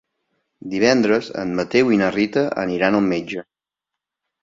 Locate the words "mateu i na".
1.61-2.09